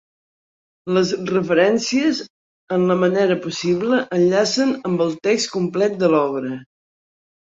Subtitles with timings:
[0.95, 2.21] Les referències,
[2.77, 6.55] en la manera possible, enllacen amb el text complet de l'obra.